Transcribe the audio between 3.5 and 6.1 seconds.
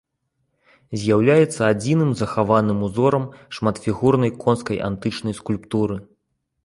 шматфігурнай конскай антычнай скульптуры.